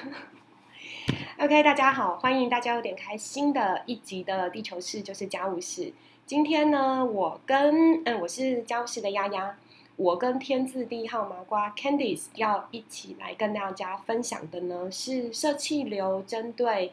[1.38, 5.82] OK，大家好，欢迎大家又点开新的一集的《地球室就是家务事》。
[6.26, 9.56] 今天呢，我跟嗯，我是家务室的丫丫，
[9.96, 16.92] 我跟天字第一号麻瓜 Candice 要一起来跟大家分享的呢，是社气流针对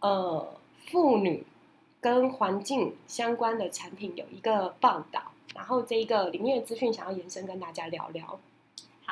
[0.00, 0.56] 呃
[0.86, 1.44] 妇女
[2.00, 5.22] 跟环境相关的产品有一个报道，
[5.54, 8.40] 然后这一个里面的资讯想要延伸跟大家聊聊。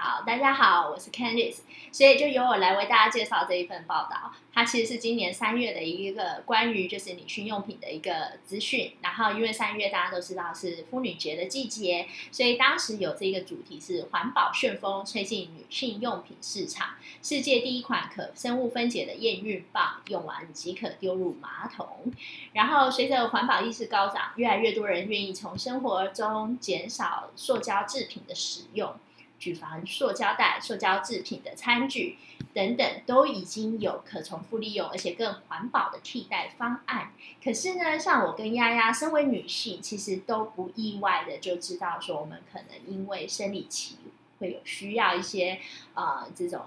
[0.00, 1.58] 好，大家好，我是 Candice，
[1.90, 4.32] 所以就由我来为大家介绍这一份报道。
[4.54, 8.92] 它其实是今年三月的一个关于就是女性用品的一个资讯。
[9.02, 16.90] 然后因为三月大家都知道是妇女节的季节，所以当时有这个主题是环保旋风吹进女性用品市场，
[17.20, 22.12] 世界第一款可生物分解的验孕棒，用完即可丢入马桶。
[22.52, 28.94] 然后随着环保意识高涨，越来越多人愿意从生活中减少塑胶制品的使用。
[29.38, 32.18] 举凡塑胶袋、塑胶制品的餐具
[32.52, 37.12] 等等，都已经有可重复利用而且更环保的替代方案。
[37.42, 43.96] 可是呢，像我跟丫丫，身为女性，其实都不意外的就知道说，我们可能因为生理期
[44.40, 45.60] 会有需要一些
[45.94, 46.62] 呃这种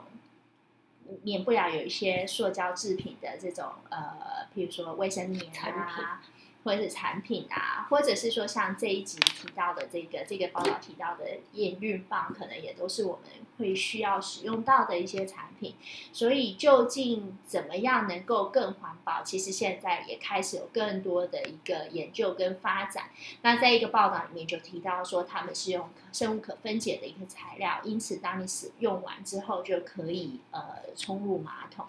[1.24, 6.22] 免不了有一些塑胶制品的这种呃，譬如说卫生棉啊。
[6.64, 15.76] 或者是产品啊，或者是说像这一集提到的这个这个报道提到的验孕棒，可能也都是我们会需要使用到的一些产品。
[16.14, 19.24] 所以究竟怎么样能够更环保？
[19.24, 23.06] 其实现在也开始有更多的一个研究跟发展。
[23.42, 30.62] 那在一个报道里面就提到说，他们是用生物可分解的一个材料，因此当你使用完之后就可以呃
[30.96, 31.86] 冲入马桶。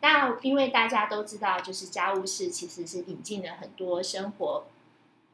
[0.00, 4.64] 那因为大家都知道，就是家务事其实是引进了很多生活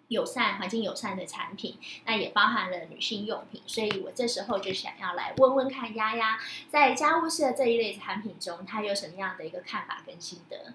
[0.09, 3.63] 友善、环境友善的产品，那也包含了女性用品。
[3.67, 6.39] 所以我这时候就想要来问问看，丫丫
[6.69, 10.75] 在家务事的这一类产品中，她有什么样的一个看法跟心得？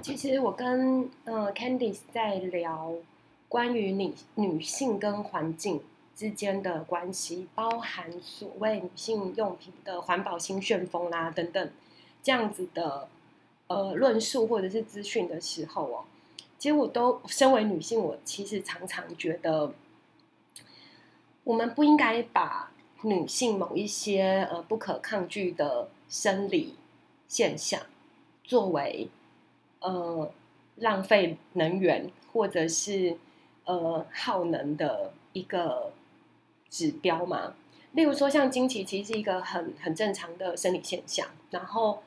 [0.00, 2.92] 其实我跟呃 Candice 在聊
[3.48, 5.80] 关于女女性跟环境
[6.16, 11.70] 之间的关系，包含所谓女性用品的环保新旋风啦等等。
[12.22, 13.08] 这样子的
[13.66, 16.04] 呃论述或者是资讯的时候哦，
[16.56, 19.72] 其实我都身为女性，我其实常常觉得，
[21.42, 22.70] 我们不应该把
[23.02, 26.76] 女性某一些呃不可抗拒的生理
[27.26, 27.80] 现象
[28.44, 29.08] 作为
[29.80, 30.30] 呃
[30.76, 33.16] 浪费能源或者是
[33.64, 35.92] 呃耗能的一个
[36.70, 37.54] 指标嘛。
[37.90, 42.04] 例如说，像经期其实是一个很很正常的生理现象，然后。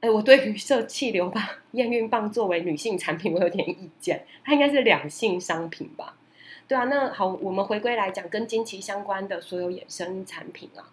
[0.00, 4.24] 哎，我对于设气流棒、验孕棒作为女性产品，我有点意见。
[4.42, 6.16] 它应该是两性商品吧？
[6.66, 10.88] 对啊，那好，我们回归来讲，跟经期相关的所有衍生产品啊，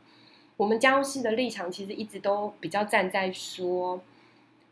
[0.57, 4.01] 我们家务事的立场其实一直都比较站在说，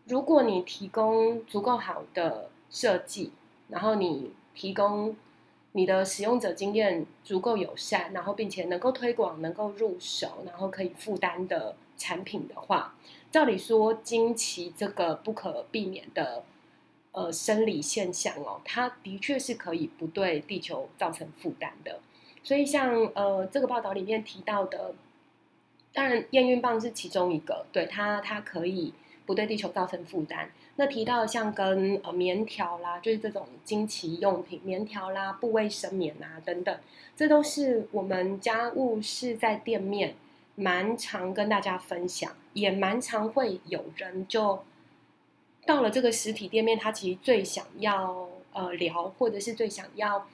[0.05, 3.31] 如果你提供足够好的设计，
[3.69, 5.15] 然后你提供
[5.71, 12.95] 你的使用者经验足够友善，然后并且能够推广、能够入手，然后可以负担的产品的话。
[13.35, 16.45] 照理说，经期这个不可避免的
[17.11, 21.99] 呃生理现象哦，它的确是可以不对地球造成负担的。
[22.43, 24.95] 所以，像呃这个报道里面提到的，
[25.91, 28.93] 当然验孕棒是其中一个，对它它可以
[29.25, 30.49] 不对地球造成负担。
[30.77, 36.73] 那提到像跟呃棉条啦，就是这种经期用品，棉条啦、不卫生棉啊等等，
[37.17, 40.15] 这都是我们家务是在店面。
[40.55, 44.63] 蛮常跟大家分享，也蛮常会有人就
[45.65, 50.27] 到了这个实体店面，他其实最想要呃聊，或者是最想要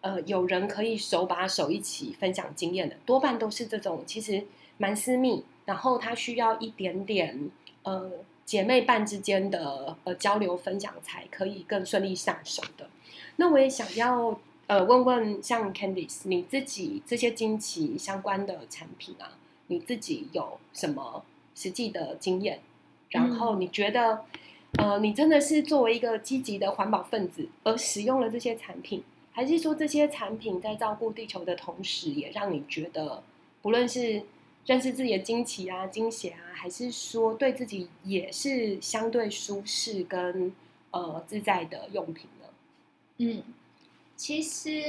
[0.00, 4.44] 呃有人可以手把手一起分享经验的，多半都是这种其实
[4.78, 7.50] 蛮私密，然后他需要一点点
[7.82, 8.12] 呃
[8.44, 12.88] 姐妹伴之间的呃交流分享，才可以更顺利上手的。
[13.36, 19.38] 那我也想要呃问问像 Candice，你自己这些惊奇相关的产品啊。
[19.68, 22.60] 你自己有什么实际的经验？
[23.10, 24.24] 然后你觉得，
[24.78, 33.22] 呃，你真的是作为一个积极的环保分子而使用了这些产品，还是说这些产品在照顾地球的同时，也让你觉得，
[33.62, 34.24] 不论是
[34.66, 40.52] 认识自己的惊奇啊、惊险啊，还是说对自己也是相对舒适跟
[40.90, 42.46] 呃自在的用品呢？
[43.18, 43.42] 嗯，
[44.16, 44.82] 其实，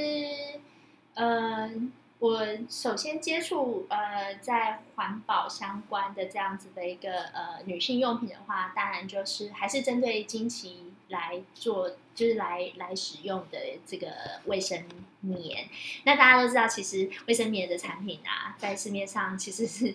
[1.14, 1.92] 嗯。
[2.20, 14.08] 我首先接触呃，在环保相关的这样子的一个呃女性用品的话，当然就是还是针对经期来做，就是来来使用的这个
[14.46, 14.86] 卫生
[15.20, 15.68] 棉。
[16.06, 19.94] 那大家都知道，其实卫生棉的产品啊，在市面上其实是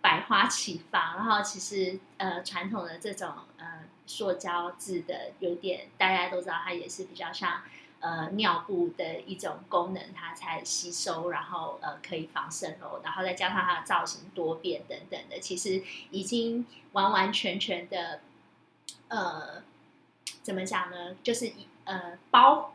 [0.00, 3.28] 百花齐放，然后其实呃传统的这种
[3.58, 7.62] 呃塑胶制的有点大家都知道，它也是比较像
[8.00, 18.20] 呃尿布的一种功能，它才吸收，然后呃可以防渗漏，然后再加上它的造型多变等等的，其实已经完完全全的
[19.08, 19.62] 呃
[20.42, 21.16] 怎么讲呢？
[21.22, 22.74] 就是一呃包。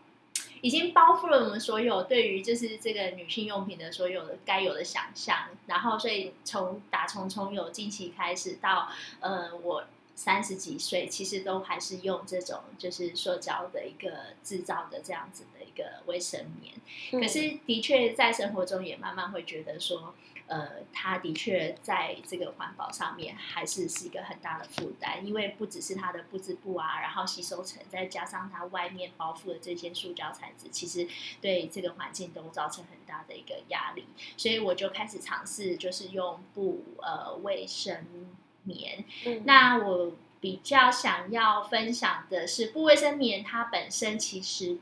[0.61, 8.87] 已经包覆了我们所有对于就是这个女性用品的所有的该有的想象，然后所以从打从从有近期开始到
[9.19, 9.83] 呃我
[10.15, 16.73] 三十几岁，其实都还是用这种就是塑胶的一个制造的这样子的一个卫生棉，
[17.21, 20.15] 可是的确在生活中也慢慢会觉得说。
[20.45, 31.07] 呃，它的确在这个环保上面还是是一个很大的负担，因为不只是它的布织布啊，然后吸收层，再加上它外面包覆的这些塑胶材质，其实
[31.39, 34.05] 对这个环境都造成很大的一个压力。
[34.35, 38.05] 所以我就开始尝试，就是用布呃卫生
[38.63, 39.03] 棉。
[39.45, 44.77] 那我比较想要分享的是，布卫生棉它本身其实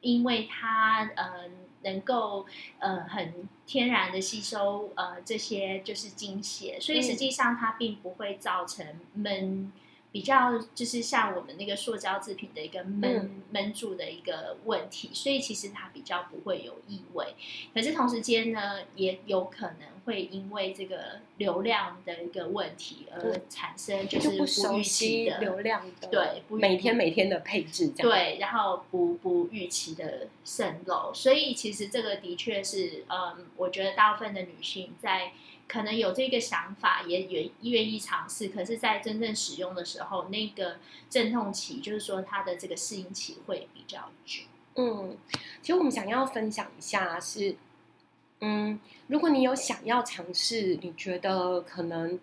[0.00, 1.50] 因为它呃。
[1.84, 2.46] 能够
[2.78, 9.70] 呃很天然的吸收呃这些就是精血，所以实际上它并不会造成闷。
[10.14, 17.34] 比较就是像我们那个塑胶制品的一个闷闷住的一个问题，所以其实它比较不会有异味。
[17.74, 24.44] 可是同时间呢，也有可能会因为这个流量的一个问题而产生就是不
[24.78, 31.12] 预期的流量的对，每天每天的配置这样对，然后不不预期的渗漏。
[31.12, 35.32] 所以其实这个的确是，嗯，我觉得大部分的女性在。
[35.66, 40.76] 可能有这个想法，也愿愿意尝试，可是，在真正使用的时候，那个
[41.08, 44.42] 阵痛期，就是说它的这个适应期会比较久。
[44.76, 45.16] 嗯，
[45.62, 47.56] 其实我们想要分享一下是，
[48.40, 52.20] 嗯，如果你有想要尝试，你觉得可能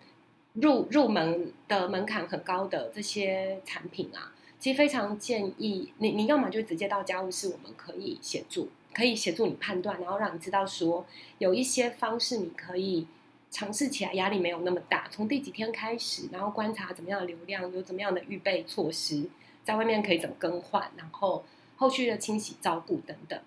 [0.54, 11.04] 入入门的门槛很高的这些产品啊，其实非常建议你，你要么就直接到家务室，我们可以协助，可以协助你判断，然后让你知道说
[11.38, 13.08] 有一些方式你可以。
[13.52, 19.28] 尝试起来压力没有那么大，从第几天开始，然后观察怎么样的流量，有怎么样的预备措施，
[19.62, 21.44] 在外面可以怎么更换，然后
[21.76, 23.38] 后续的清洗照顾等等。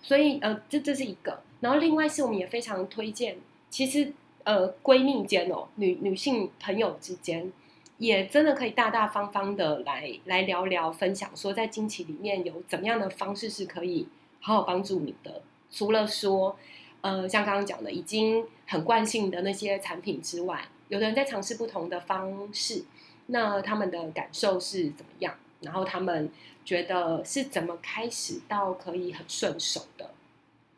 [0.00, 1.42] 所以呃，这这是一个。
[1.58, 3.36] 然后另外是我们也非常推荐，
[3.68, 4.12] 其实
[4.44, 7.52] 呃闺蜜间哦，女女性朋友之间，
[7.98, 14.06] 也真的可以大大方方的来来聊聊分享，说在经期里面有怎么样的方式是可以
[14.38, 16.56] 好好帮助你的，除了说。
[17.00, 22.84] 呃，像刚刚讲的，已经很惯性的那些产品之外，有的人在尝试不同的方式，
[23.26, 25.34] 那他们的感受是怎么样？
[25.60, 26.30] 然后他们
[26.64, 30.10] 觉得是怎么开始到可以很顺手的？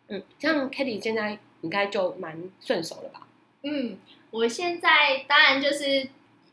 [0.09, 3.27] 嗯，像 k a t i e 现在应该就蛮顺手了吧？
[3.63, 3.97] 嗯，
[4.31, 6.09] 我现在当然就是。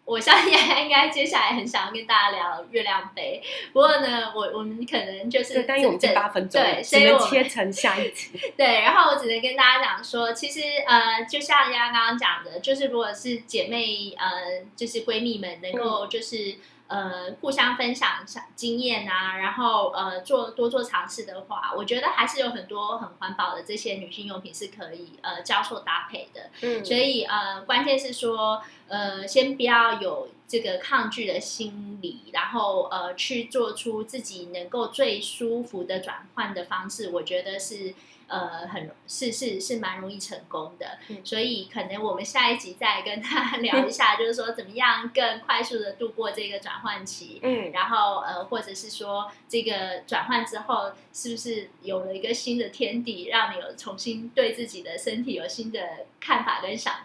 [0.07, 3.43] 我相信应该接下来很想要跟大家聊月亮杯，
[3.73, 8.29] 不过呢，我我们可能就是但我们这八分钟，对，所以我切成下一集。
[8.55, 16.55] 对，然后我只能跟大家讲说，其实呃，就像丫刚刚讲的，就是如果是姐妹呃，就是闺蜜们能够就是。
[16.87, 18.25] 呃，互相分享
[18.55, 26.49] 经验啊，然后呃，做多做尝试的话，我觉得还是有很多很环保的这些女性用品是可以呃交错搭配的。
[26.61, 37.93] 嗯，所以呃，关键是说呃，先不要有这个抗拒的心理，然后呃，去做出自己能够最舒服的转换的方式，我觉得是。
[38.29, 55.79] 呃，很是是是蛮容易成功的，所以可能我们下一集再跟他 聊一下，就是说怎么样更快速的度过这个转换期，嗯，然后呃，或者是说这个转换之后是不是有了一个新的天地，让你有重新对自己的身体有新的
[56.19, 56.95] 看法跟想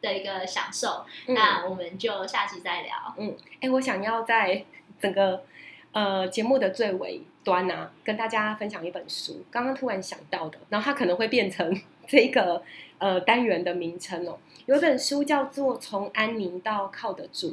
[0.00, 1.04] 的一个享受？
[1.26, 3.14] 那我们就下期再聊。
[3.16, 4.64] 嗯，哎，我想要在
[5.00, 5.44] 整个。
[5.90, 11.74] 呃，节目的最尾端呢，跟大家分享一本书，刚刚突然想到的，然后它可能会变成
[12.06, 12.62] 这个
[12.98, 14.38] 呃单元的名称哦。
[14.66, 17.52] 有一本书叫做《从安宁到靠得住》，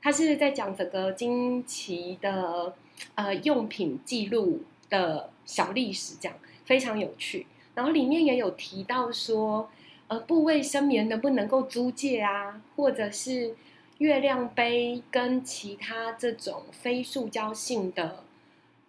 [0.00, 2.72] 它是在讲整个惊奇的
[3.16, 7.44] 呃用品记录的小历史，这样非常有趣。
[7.74, 9.68] 然后里面也有提到说，
[10.08, 13.54] 呃，部位生棉能不能够租借啊，或者是。
[13.98, 18.24] 月亮杯跟其他这种非塑胶性的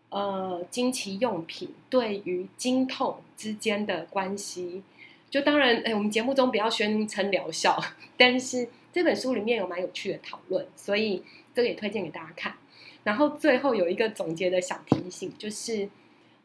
[0.09, 4.81] 呃经期用品对于经痛之间的关系，
[5.29, 7.79] 就当然哎，我们节目中不要宣称疗效，
[8.17, 12.55] 但是这本书里面有蛮有趣的讨论，所以这个也推荐给大家看。
[13.03, 15.87] 然后最后有一个总结的小提醒，就是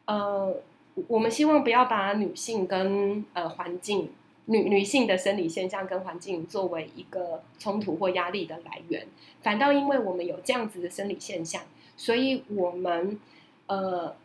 [0.05, 0.55] 呃，
[1.07, 4.11] 我们希望不要把女性跟呃环境
[4.45, 9.07] 女女性的生理现象跟环境作为一个冲突或压力的来源，
[9.41, 11.63] 反倒因为我们有这样子的生理现象，
[11.95, 13.19] 所以我们
[13.67, 14.15] 呃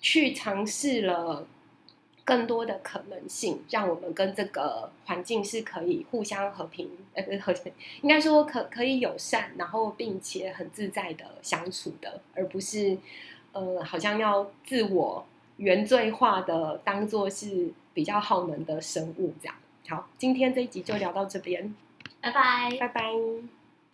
[0.00, 1.46] 去尝试了
[2.24, 7.54] 更多的可能性，让我们跟这个环境是可以互相和平呃和，
[8.00, 12.96] 应该说可可以友善，然后并且很自在的相处的，而不是
[13.52, 17.72] 呃好像要自我原罪化的当做是。
[17.94, 19.54] 比较耗能的生物，这样
[19.88, 20.08] 好。
[20.18, 21.72] 今天这一集就聊到这边，
[22.20, 23.02] 拜拜，拜拜。